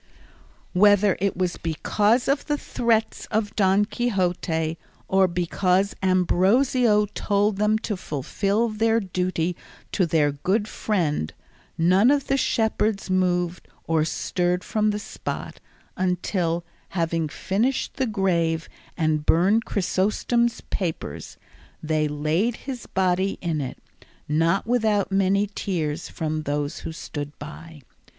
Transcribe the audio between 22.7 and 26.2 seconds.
body in it, not without many tears